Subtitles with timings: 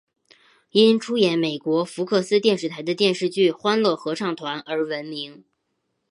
[0.71, 5.43] 因出演美国福克斯电视台的电视剧欢乐合唱团而闻名。